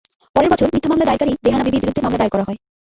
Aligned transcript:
পরের 0.35 0.51
বছর 0.53 0.71
মিথ্যা 0.73 0.89
মামলা 0.91 1.07
দায়েরকারী 1.07 1.31
রেহানা 1.45 1.63
বিবির 1.65 1.83
বিরুদ্ধে 1.83 2.03
মামলা 2.03 2.19
দায়ের 2.19 2.33
করা 2.33 2.47
হয়। 2.47 2.59